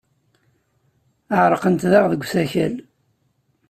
[1.41, 2.75] Ɛerqent daɣ deg usakal?